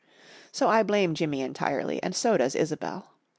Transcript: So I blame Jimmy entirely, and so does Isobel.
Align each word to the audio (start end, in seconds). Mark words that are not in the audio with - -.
So 0.51 0.67
I 0.67 0.81
blame 0.81 1.13
Jimmy 1.13 1.41
entirely, 1.41 2.01
and 2.01 2.15
so 2.15 2.35
does 2.35 2.55
Isobel. 2.55 3.07